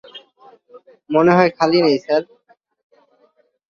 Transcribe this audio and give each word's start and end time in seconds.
মনে 1.09 1.31
হয় 1.37 1.51
খালি 1.57 1.79
নেই, 1.85 1.97
স্যার। 2.05 2.21